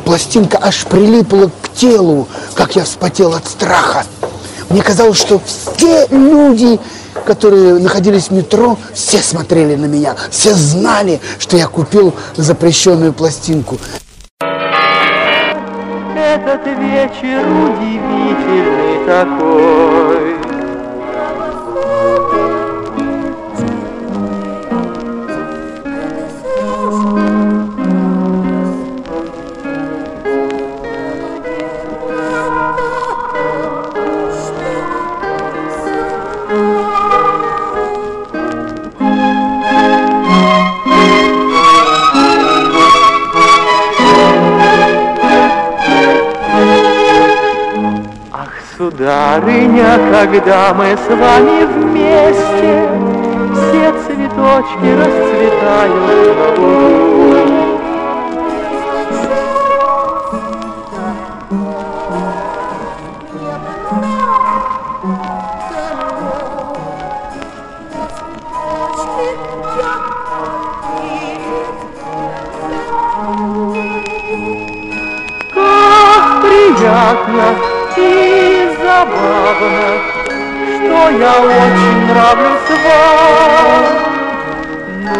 [0.00, 4.04] пластинка аж прилипла к телу, как я вспотел от страха.
[4.68, 6.78] Мне казалось, что все люди,
[7.26, 13.78] которые находились в метро, все смотрели на меня, все знали, что я купил запрещенную пластинку.
[16.16, 20.49] Этот вечер удивительный такой.
[49.00, 52.86] Сударыня, когда мы с вами вместе,
[53.54, 56.60] Все цветочки расцветают.
[75.54, 77.46] Как приятно
[78.90, 79.88] забавно,
[80.26, 83.82] что я очень нравлюсь вам.
[85.04, 85.16] Ну,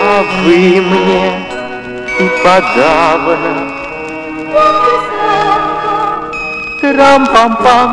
[0.00, 0.58] а вы
[0.90, 1.26] мне
[2.20, 3.54] и подавно.
[6.80, 7.90] Трам-пам-пам,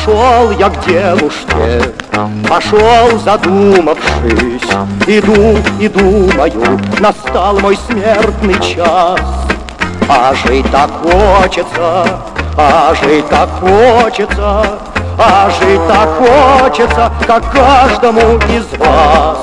[0.00, 1.92] Пошел я к девушке,
[2.48, 4.70] пошел задумавшись,
[5.06, 9.20] Иду и думаю, настал мой смертный час.
[10.08, 12.06] А жить так хочется,
[12.56, 14.64] а жить так хочется,
[15.18, 19.38] а жить так хочется, как каждому из вас.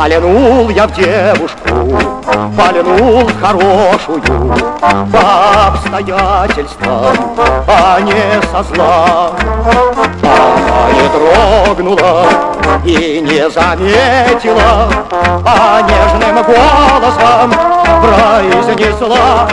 [0.00, 1.58] Полянул я в девушку,
[2.56, 4.22] полянул хорошую.
[4.80, 7.36] По обстоятельствам,
[7.68, 9.32] а не со зла.
[10.22, 12.24] Она не дрогнула
[12.82, 14.88] и не заметила
[15.44, 17.52] А нежным голосом
[18.00, 19.48] произнесла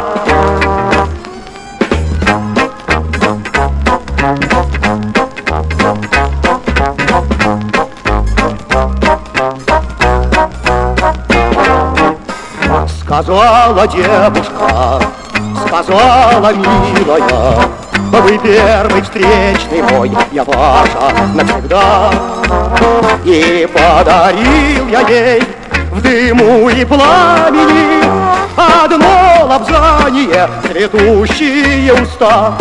[13.27, 15.01] Сказала девушка,
[15.67, 17.59] сказала милая,
[18.09, 22.09] Вы первый встречный мой, я ваша навсегда.
[23.25, 25.43] И подарил я ей
[25.91, 28.01] в дыму и пламени
[28.55, 32.57] Одно лапзание, цветущие уста.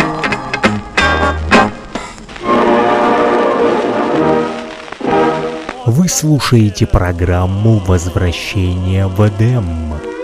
[5.85, 10.16] Вы слушаете программу «Возвращение в Эдем».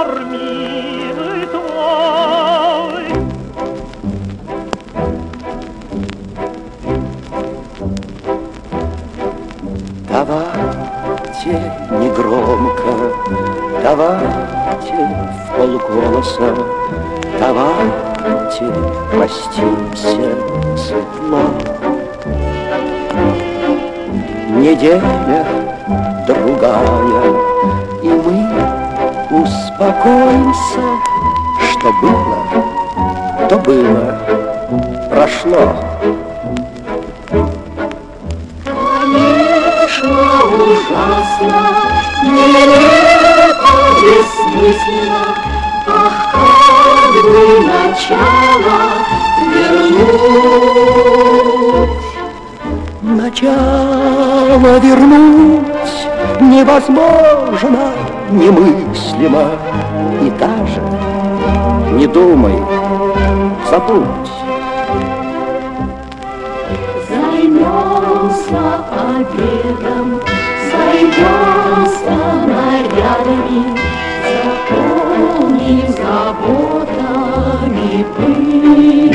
[0.00, 3.04] Взор милый твой
[10.08, 11.52] Давайте
[12.00, 12.92] негромко,
[13.82, 14.96] давайте
[15.32, 16.54] в полголоса,
[17.38, 18.72] давайте
[19.12, 20.34] простимся
[20.76, 21.42] светло.
[24.56, 25.46] Неделя
[26.26, 27.49] другая,
[29.80, 30.84] успокоимся,
[31.70, 32.38] что было,
[33.48, 34.20] то было,
[35.08, 35.74] прошло.
[38.64, 41.60] Конечно, ужасно,
[42.24, 43.72] нелепо,
[44.02, 45.24] бессмысленно,
[45.86, 46.16] Ах,
[46.84, 48.78] как бы начало
[49.54, 50.76] вернуть.
[53.02, 55.40] Начало вернуть
[56.40, 57.92] невозможно,
[58.30, 59.50] немыслимо,
[60.22, 60.80] И даже
[61.96, 62.54] не думай,
[63.70, 64.30] забудь.
[67.08, 70.20] Займемся обедом,
[70.70, 72.16] сойдемся
[72.46, 73.60] нарядами,
[74.70, 79.14] Заполним заботами пыль.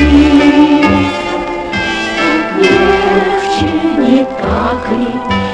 [2.58, 3.68] Легче
[3.98, 5.45] не так ли, как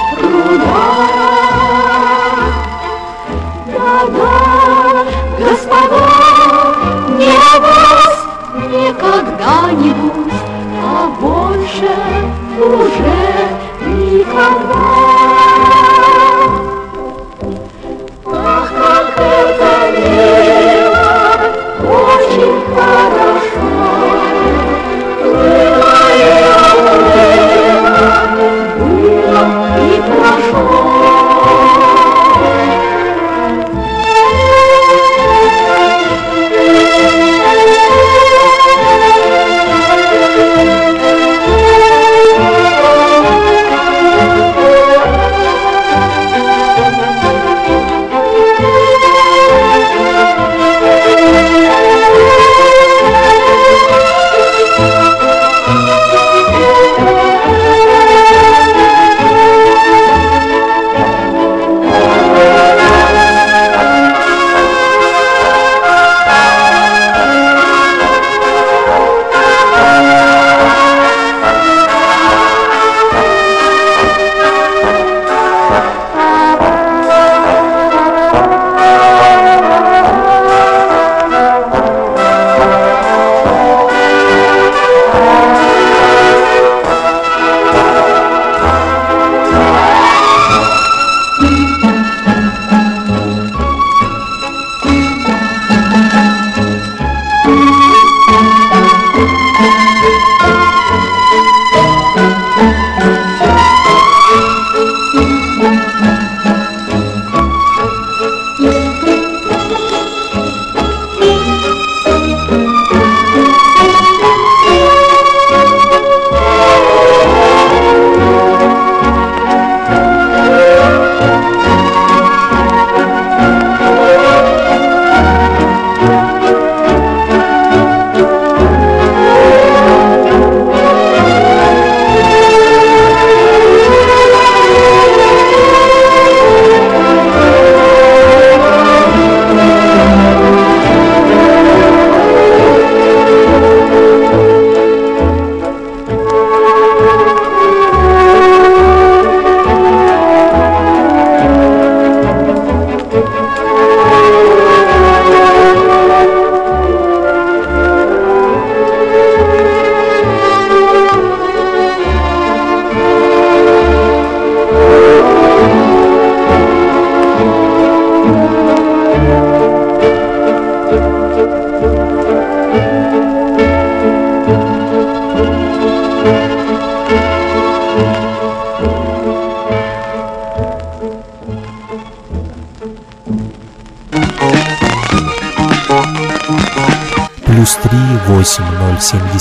[8.99, 10.33] когда-нибудь,
[10.83, 11.89] а больше
[12.59, 13.45] уже
[13.87, 14.94] никогда.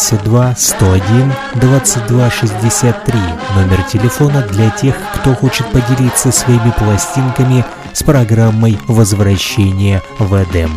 [0.05, 3.21] 8072 101 22 63
[3.57, 10.71] номер телефона для тех, кто хочет поделиться своими пластинками с программой «Возвращение в Эдем».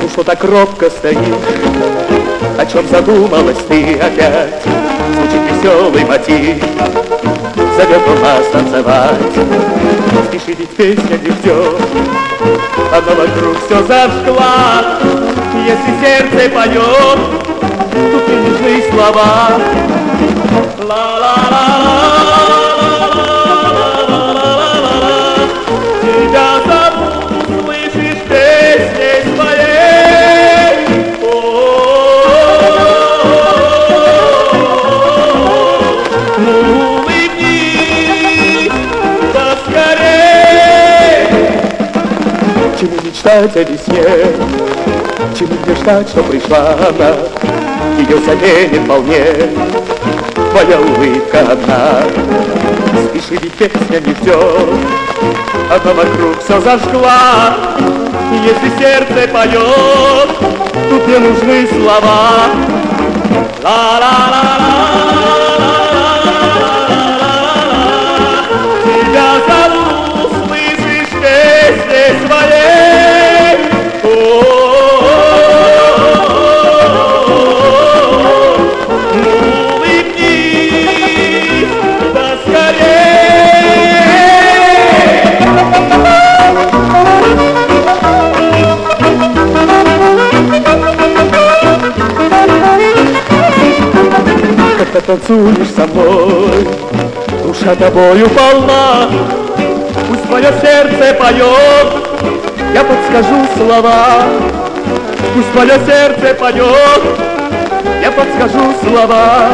[0.00, 2.01] Ну что так робко стоишь?
[2.58, 4.62] О чем задумалась ты опять?
[5.14, 6.62] Звучит веселый мотив
[7.76, 9.16] Зовет у нас танцевать
[10.28, 11.76] Спеши, ведь песня не ждет
[12.90, 14.98] Она вокруг все зажгла
[15.66, 17.42] Если сердце поет
[17.92, 19.50] Тут и нужны слова.
[20.78, 22.31] Ла-ла-ла-ла
[43.22, 44.04] мечтать о весне,
[45.38, 47.14] Чем мне ждать, что пришла она,
[47.98, 49.24] Ее заменит вполне
[50.50, 52.02] твоя улыбка одна.
[53.08, 54.68] Спеши, ведь песня не ждет,
[55.70, 57.56] Она вокруг все зажгла,
[58.44, 60.30] Если сердце поет,
[60.90, 62.50] Тут не нужны слова.
[63.62, 65.61] Ла-ла-ла-ла.
[95.16, 96.66] Танцуешь со мной,
[97.44, 99.10] душа тобою полна,
[100.08, 101.88] Пусть мое сердце поет,
[102.72, 104.22] я подскажу слова.
[105.34, 107.02] Пусть мое сердце поет,
[108.02, 109.48] я подскажу слова.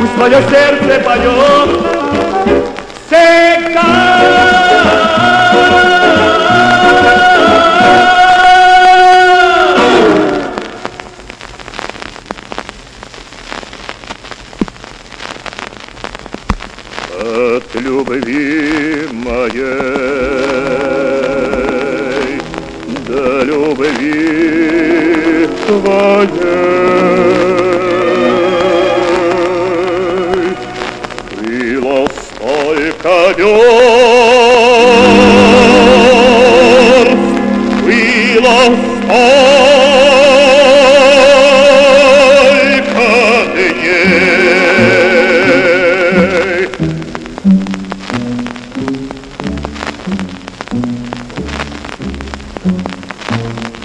[0.00, 1.82] Пусть мое сердце поет
[3.06, 4.47] всегда.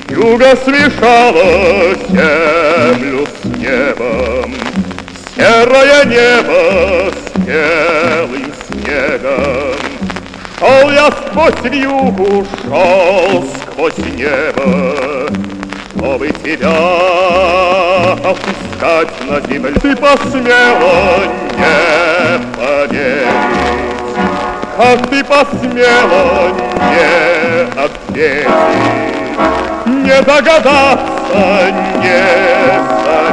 [0.09, 4.55] Юго смешало землю с небом,
[5.35, 9.83] Серое небо с белым снегом.
[10.63, 15.12] Шел я сквозь вьюгу, шел сквозь небо,
[16.03, 16.69] Чтобы тебя
[18.29, 19.73] опускать на землю.
[19.81, 21.23] Ты посмела
[21.55, 23.27] не поверить,
[24.75, 26.51] Как ты посмела
[26.91, 27.07] не
[27.81, 28.49] ответить,
[29.85, 32.19] не догадаться, не
[33.05, 33.32] заметить,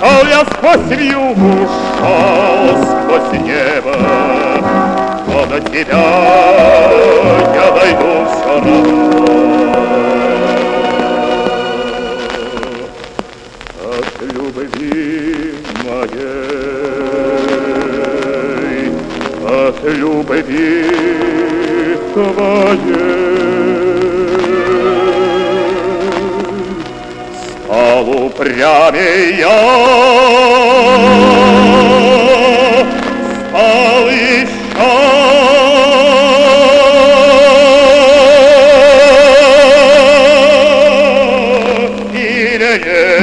[0.00, 3.94] Шел я сквозь вьюгу, шел сквозь небо,
[5.26, 6.04] Но до тебя
[7.54, 9.30] я дойду все равно.
[13.84, 15.54] От любви
[15.84, 16.50] моей,
[19.44, 20.76] от любви
[22.14, 23.59] твоей.
[28.39, 29.45] Стал упрямее
[33.49, 34.47] стал еще
[42.65, 43.15] сильней.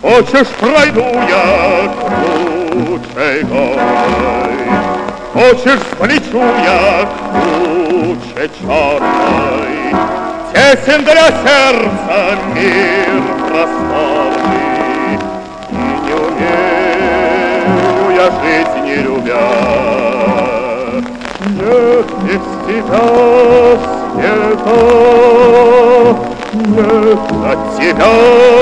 [0.00, 4.27] Хочешь, пройду я круче горой,
[5.39, 9.95] Хочешь, полечу я круче черной,
[10.51, 15.15] Тесен для сердца мир просторный,
[15.71, 15.73] И
[16.03, 17.39] не умею
[18.17, 19.47] я жить, не любя.
[21.55, 23.07] Нет без тебя
[24.11, 24.79] света,
[26.53, 28.58] нет от тебя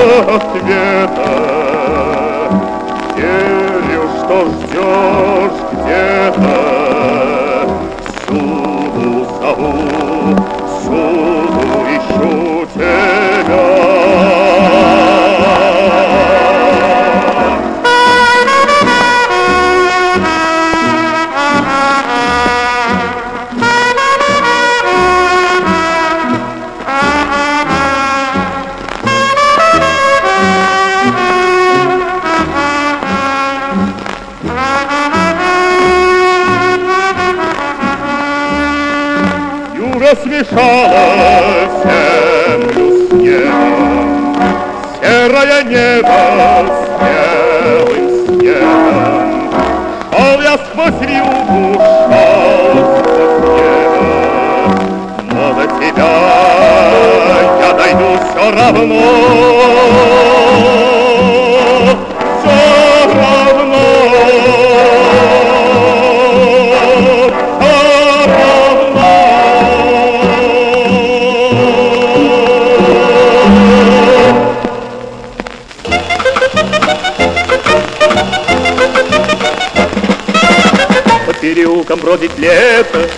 [81.78, 83.08] Переулкам бродит лето,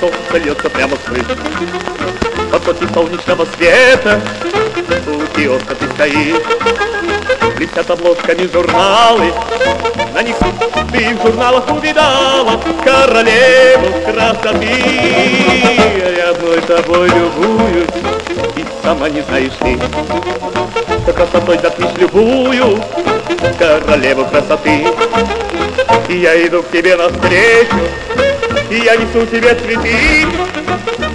[0.00, 1.24] солнце льется прямо с крыш.
[2.50, 4.20] Потоки солнечного света,
[5.06, 6.42] у киоска ты стоишь.
[7.56, 9.32] Блестят обложками журналы,
[10.12, 10.34] на них
[10.90, 14.66] ты в журналах увидала королеву красоты.
[16.16, 17.88] Я одной тобой любуюсь,
[18.56, 19.78] и сама не знаешь ты,
[21.04, 22.82] что красотой затмишь любую
[23.60, 24.86] королеву красоты.
[26.08, 27.80] И я иду к тебе навстречу,
[28.70, 30.26] и я несу тебе цветы,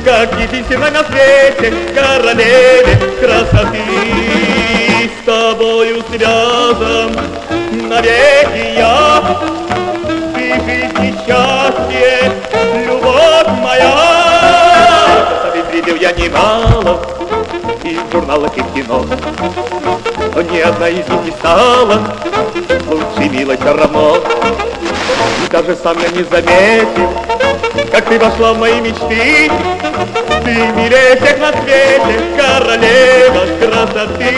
[0.03, 3.79] как единственной на свете королеве красоты.
[5.21, 7.15] С тобою связан
[7.71, 9.39] навеки я,
[10.35, 12.31] ты жизнь и счастье,
[12.85, 15.27] любовь моя.
[15.29, 17.20] Красоты видел я немало,
[17.83, 19.05] и в журналах, и в кино,
[20.35, 22.01] но ни одна из них не стала
[22.87, 24.17] лучше, все равно.
[25.45, 27.09] И даже сам я не заметил,
[27.91, 29.51] как ты вошла в мои мечты.
[30.43, 34.35] Ты милее всех на свете, королева красоты.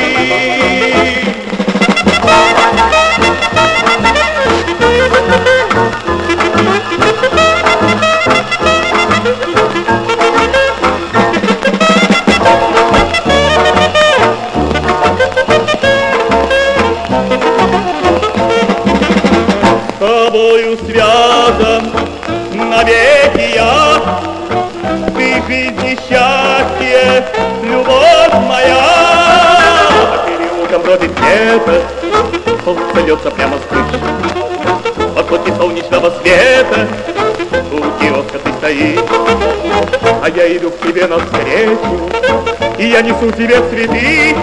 [42.93, 44.35] Я несу тебе цветы,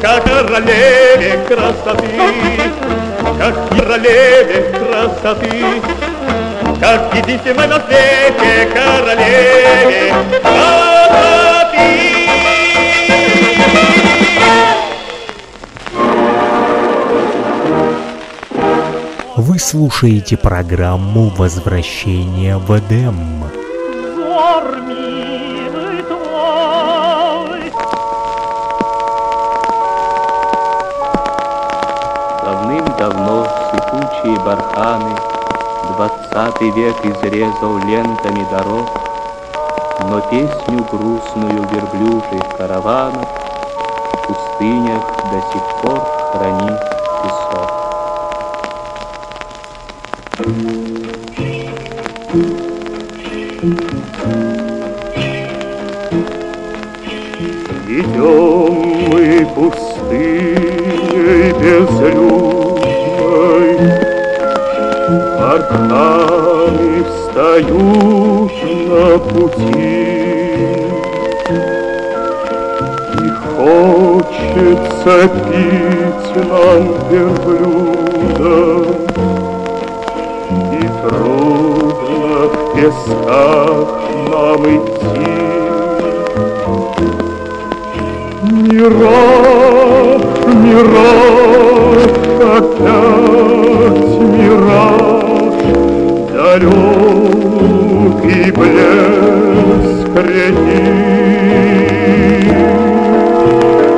[0.00, 2.10] как королеве красоты,
[3.38, 5.80] как королеве красоты,
[6.80, 11.12] как единственной на свете королеве красоты.
[19.36, 23.41] Вы слушаете программу «Возвращение в Эдем».
[36.74, 38.88] век изрезал лентами дорог,
[40.08, 45.98] Но песню грустную верблюжьих караванов В пустынях до сих пор
[46.32, 46.80] хранит
[47.22, 47.70] песок.
[57.88, 58.74] Идем
[59.10, 62.41] мы пустыней без любви,
[65.52, 68.52] Барханы встают
[68.88, 70.86] на пути.
[73.18, 78.56] И хочется пить нам верблюда,
[80.72, 83.90] И трудно в песках
[84.30, 85.42] нам идти.
[88.72, 90.22] Мираж,
[90.64, 92.02] мираж,
[92.40, 95.31] опять мираж,
[96.52, 100.84] Далекий блеск реки.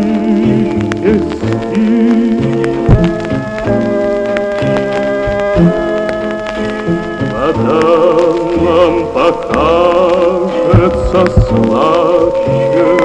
[11.55, 12.97] слаще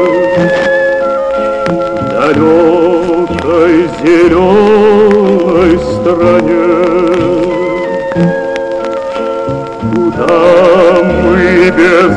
[1.67, 1.71] В
[2.13, 6.71] далекой зеленой стране.
[9.81, 10.37] Куда
[11.23, 11.41] мы
[11.79, 12.15] без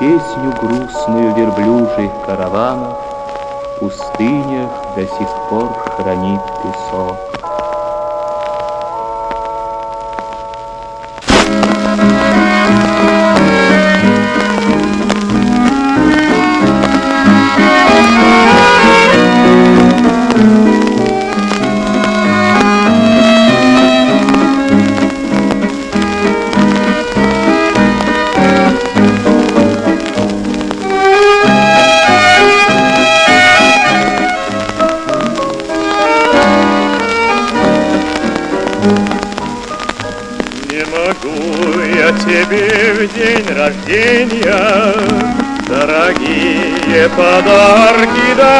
[0.02, 7.41] песню грустную верблюжьих караванов В пустынях до сих пор хранит песок.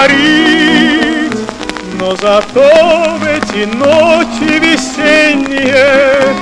[0.03, 1.33] Дарить
[1.99, 6.35] Но зато в эти ночи весенние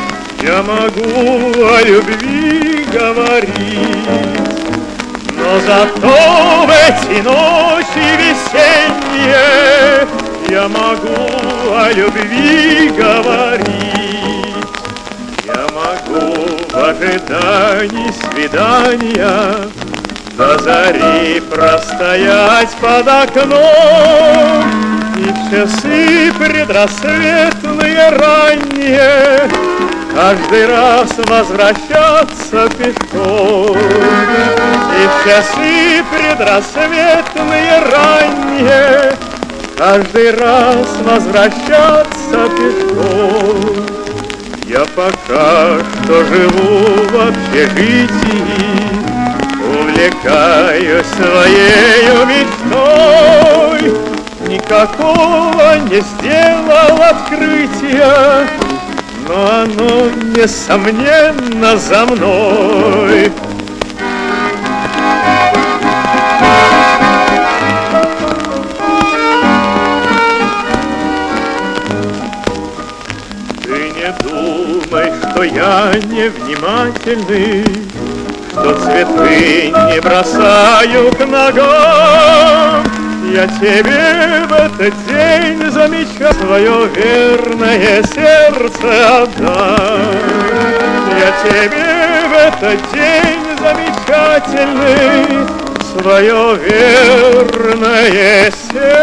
[0.42, 4.08] Я могу о любви говорить.
[5.36, 10.06] Но зато в эти ночи весенние
[10.48, 13.70] Я могу о любви говорить.
[15.46, 19.70] Я могу в ожидании свидания
[20.40, 24.64] До зари простоять под окном
[25.18, 29.50] И в часы предрассветные ранние
[30.14, 33.76] Каждый раз возвращаться пешком
[34.96, 39.14] И в часы предрассветные ранние
[39.76, 43.86] каждый раз возвращаться пешком.
[44.66, 48.89] Я пока что живу в общежитии,
[50.00, 53.94] Увлекаюсь своей мечтой.
[54.48, 58.48] Никакого не сделал открытия,
[59.28, 63.30] Но оно, несомненно, за мной.
[75.40, 77.64] что я невнимательный,
[78.60, 82.84] Что цветы не бросаю к ногам.
[83.32, 90.14] Я тебе в этот день замечаю свое верное сердце отдам.
[91.18, 91.88] Я тебе
[92.28, 95.46] в этот день замечательный
[95.90, 99.00] свое верное сердце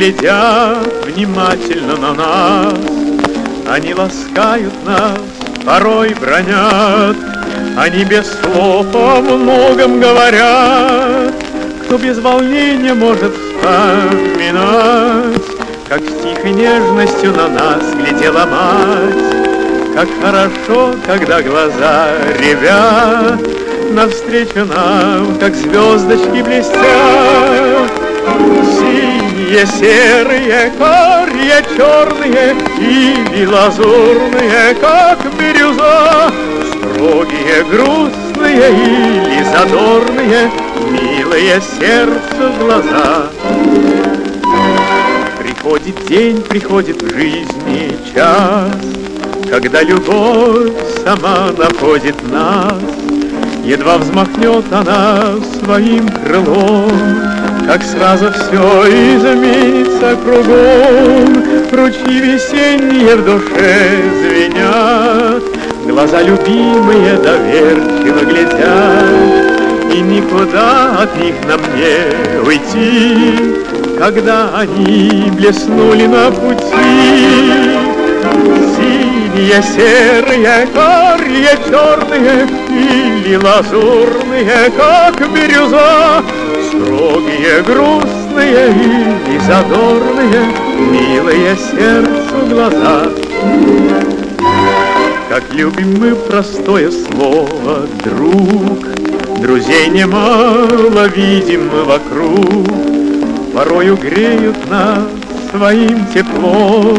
[0.00, 2.74] глядят внимательно на нас,
[3.68, 5.18] Они ласкают нас,
[5.66, 7.18] порой бронят,
[7.76, 11.34] Они без слов о многом говорят,
[11.84, 14.62] Кто без волнения может вспоминать,
[15.86, 22.08] Как с тихой нежностью на нас глядела мать, Как хорошо, когда глаза
[22.38, 23.38] ревят,
[23.92, 27.90] навстречу нам, как звездочки блестят.
[29.50, 36.30] Синие, серые, карие, черные или лазурные, как бирюза,
[36.68, 40.50] строгие, грустные или задорные,
[40.88, 43.26] милые сердцу глаза.
[45.36, 48.70] Приходит день, приходит в жизни час,
[49.50, 50.70] когда любовь
[51.04, 52.74] сама находит нас,
[53.64, 56.90] Едва взмахнет она своим крылом,
[57.70, 61.40] Как сразу все изменится кругом.
[61.70, 65.44] Ручьи весенние в душе звенят,
[65.86, 69.60] Глаза любимые доверчиво глядят,
[69.94, 73.38] И никуда от них нам не уйти,
[74.00, 76.66] Когда они блеснули на пути.
[78.74, 86.20] Синие, серые, карие, черные Или лазурные, как бирюза
[86.70, 93.08] Строгие, грустные или задорные Милые сердцу глаза.
[95.28, 98.86] Как любим мы простое слово «друг»
[99.40, 102.68] Друзей немало видим мы вокруг.
[103.52, 105.02] Порою греют нас
[105.50, 106.98] своим теплом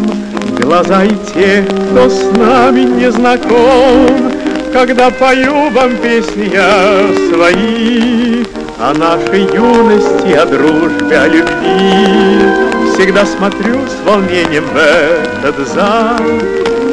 [0.60, 4.34] Глаза и те, кто с нами не знаком,
[4.74, 8.44] Когда пою вам песни я свои
[8.84, 12.72] О нашей юности, о дружбе, о любви.
[12.92, 16.18] Всегда смотрю с волнением в этот зал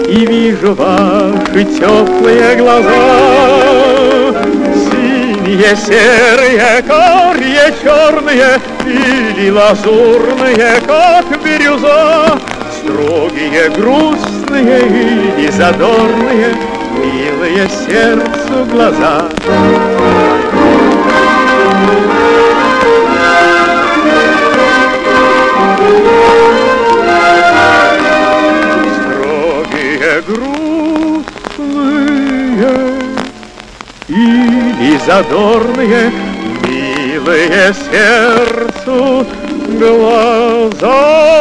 [0.07, 4.35] И вижу ваши теплые глаза.
[4.91, 12.39] Синие, серые, карие, черные Или лазурные, как бирюза,
[12.71, 16.55] Строгие, грустные и задорные,
[16.99, 19.25] Милые сердцу глаза.
[35.09, 36.13] Задорные,
[36.69, 39.27] Милые сердцу
[39.81, 41.39] глаза.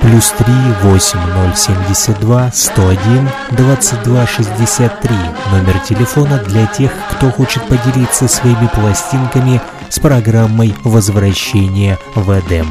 [0.00, 0.46] плюс 3
[0.82, 5.16] 8072 101 2263
[5.52, 12.68] номер телефона для тех, кто хочет поделиться своими пластинками с программой возвращения в Эдем.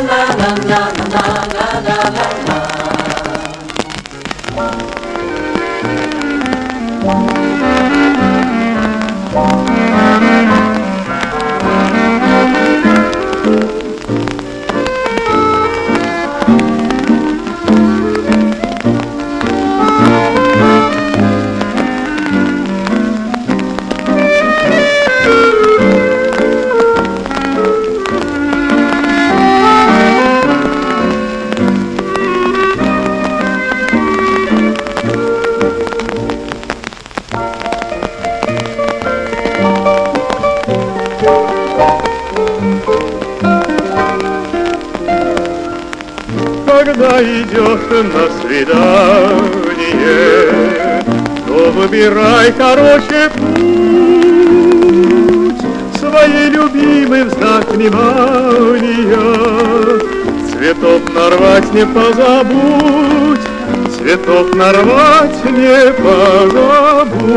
[0.00, 0.19] идешь
[52.56, 53.62] короче путь,
[55.98, 59.16] своей любимый в знак внимания.
[60.50, 63.40] Цветов нарвать не позабудь,
[63.96, 67.30] цветов нарвать не позабудь.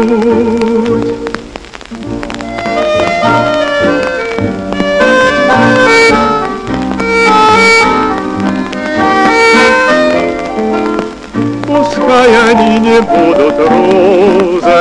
[11.65, 13.56] Пускай они не будут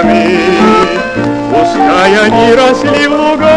[0.02, 0.38] розами,
[1.50, 3.52] Пускай они росли в лугах,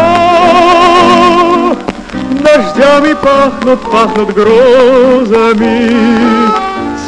[2.42, 5.90] Дождями пахнут, пахнут грозами.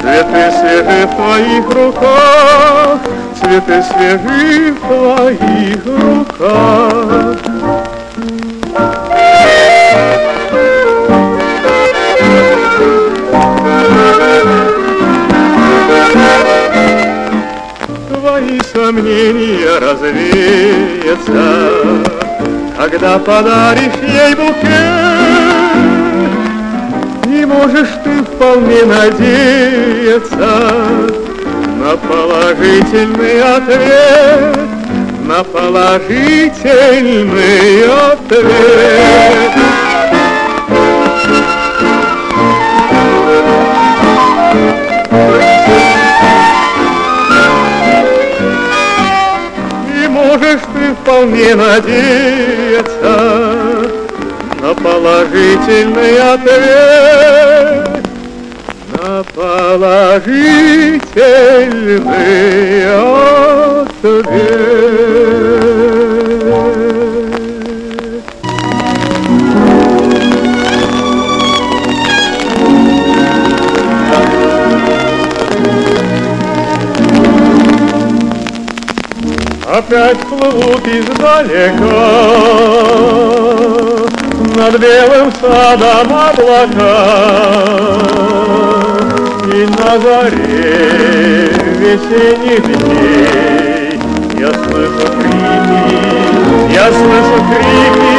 [0.00, 2.98] Цветы свежи в твоих руках,
[3.40, 7.47] Цветы свежи в твоих руках.
[18.98, 21.70] Сомнения развеются,
[22.76, 24.58] Когда подаришь ей букет,
[27.26, 30.72] И можешь ты вполне надеяться
[31.76, 34.56] На положительный ответ,
[35.26, 39.87] На положительный ответ.
[51.08, 53.14] Вполне надеяться
[54.60, 58.04] на положительный ответ,
[58.92, 60.84] на положительный
[64.02, 65.27] ответ.
[79.88, 82.04] Опять плывут издалека.
[84.54, 86.94] Над белым садом облака.
[89.46, 93.98] И на заре весенних дней
[94.38, 96.04] Я слышу крики,
[96.74, 98.18] я слышу крики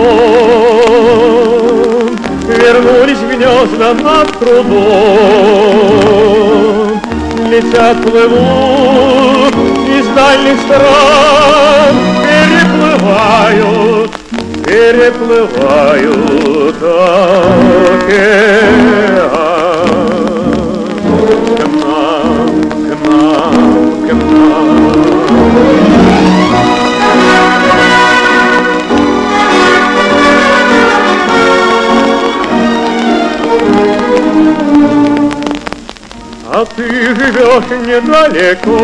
[2.58, 4.72] Вернулись в гнезда над прудом.
[7.50, 9.54] Летят, плывут
[9.88, 11.94] из дальних стран,
[12.24, 14.10] Переплывают,
[14.64, 16.82] переплывают
[18.02, 19.06] океан.
[36.58, 38.80] А ты живешь недалеко,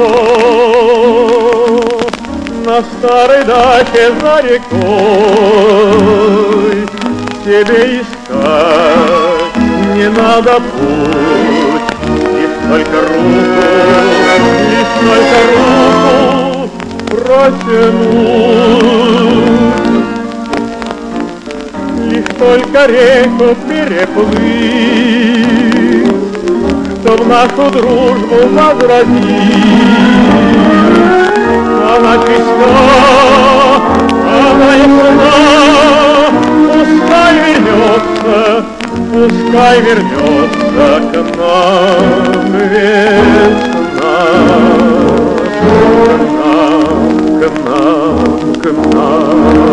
[2.66, 4.76] на старой даче за рекой.
[7.42, 9.56] Тебе искать
[9.96, 11.90] не надо путь,
[12.34, 13.62] лишь только руку,
[14.68, 16.68] лишь только руку
[17.08, 18.52] протянуть.
[22.10, 25.02] Лишь только реку переплыть,
[27.12, 29.26] Чтоб нашу дружбу возродить.
[31.94, 32.70] Она чиста,
[34.48, 35.34] она ясна,
[36.72, 38.64] пускай вернется,
[39.12, 44.14] пускай вернется к нам весна.
[45.58, 45.70] К
[46.48, 47.10] нам,
[47.40, 49.71] к нам, к нам.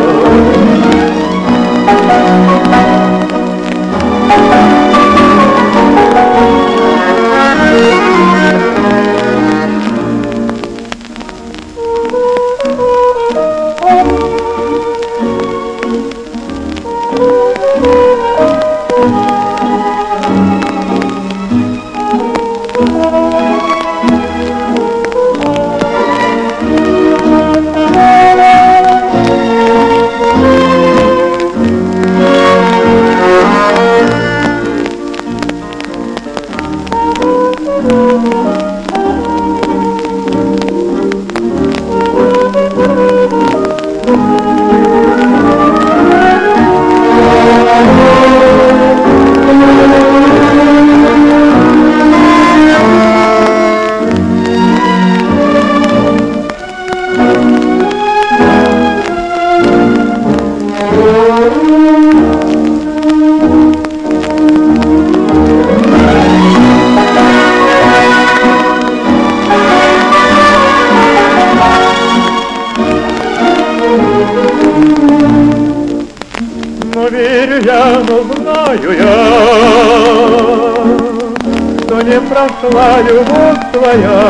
[82.70, 84.22] Прошла любовь твоя,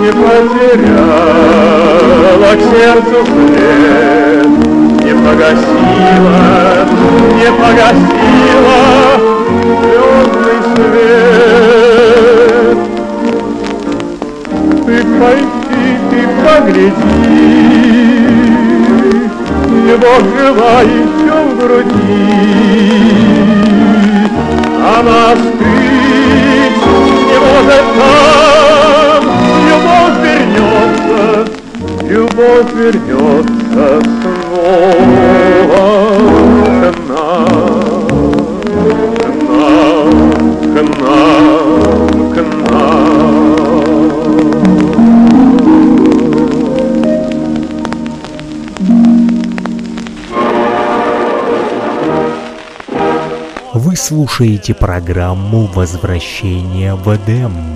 [0.00, 1.20] Не потеряла
[2.54, 4.48] к сердцу след,
[5.04, 6.40] Не погасила,
[7.34, 8.80] не погасила
[9.80, 12.78] звездный свет.
[14.86, 17.20] Ты пойди, ты погляди,
[19.86, 23.65] любовь жива еще в груди.
[24.98, 26.86] Она скрыть
[27.28, 29.22] не может там,
[29.68, 31.20] любовь вернется,
[32.08, 33.84] любовь вернется
[34.22, 35.84] снова
[54.16, 57.75] слушаете программу «Возвращение в Эдем».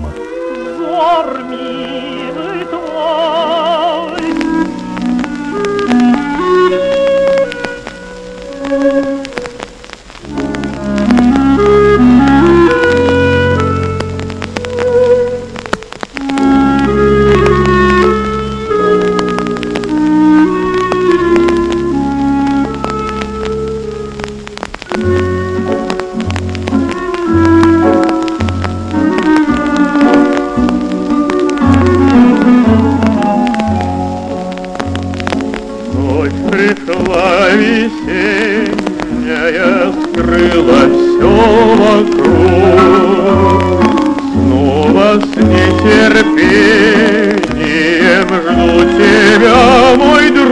[49.41, 50.51] Тебя, мой друг.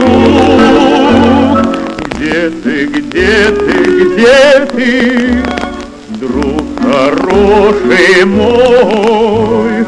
[2.14, 3.74] Где ты, где ты,
[4.04, 5.42] где ты,
[6.20, 9.86] друг хороший мой?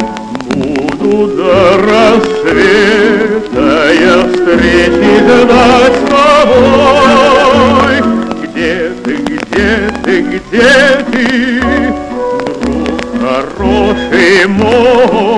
[0.55, 7.94] Буду до рассвета я встречи ждать с тобой.
[8.42, 8.74] Где
[9.05, 9.70] ты, где
[10.05, 10.72] ты, где
[11.11, 11.26] ты,
[12.64, 15.32] друг хороший мой?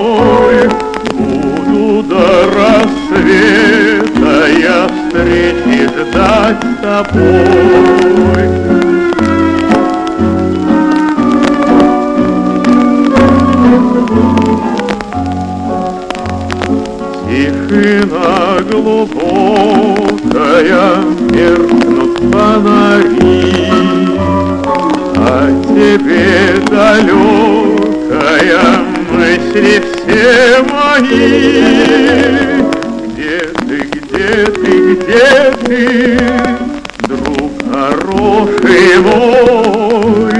[6.10, 8.44] Ждать с тобой.
[17.26, 19.84] Тишина глубокая,
[21.30, 23.66] меркнут фонари,
[25.16, 25.28] А
[25.68, 28.64] тебе далекая
[29.10, 31.44] мысли все мои.
[33.06, 33.36] Где
[33.66, 35.43] ты, где ты, где
[36.98, 40.34] друг хороший мой?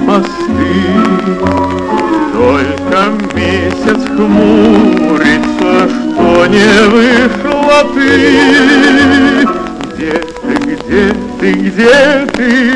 [0.02, 0.74] мосты.
[2.32, 2.98] Только
[3.34, 8.12] месяц хмурится, что не вышла ты.
[9.94, 11.04] Где ты, где
[11.40, 11.94] ты, где
[12.32, 12.75] ты,